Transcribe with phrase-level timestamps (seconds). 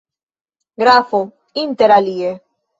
[0.85, 1.19] Grafo,
[1.67, 2.31] interalie.